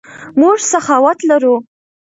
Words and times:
موږ 0.39 0.57
سخاوت 0.71 1.19
لرو. 1.29 1.55